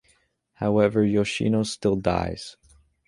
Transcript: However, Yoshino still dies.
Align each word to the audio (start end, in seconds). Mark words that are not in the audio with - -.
However, 0.53 1.05
Yoshino 1.05 1.61
still 1.61 1.95
dies. 1.95 2.57